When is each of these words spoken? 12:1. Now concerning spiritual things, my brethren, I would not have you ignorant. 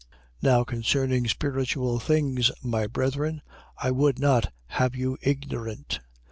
12:1. 0.01 0.07
Now 0.41 0.63
concerning 0.63 1.27
spiritual 1.27 1.99
things, 1.99 2.49
my 2.63 2.87
brethren, 2.87 3.43
I 3.77 3.91
would 3.91 4.17
not 4.17 4.51
have 4.69 4.95
you 4.95 5.19
ignorant. 5.21 5.99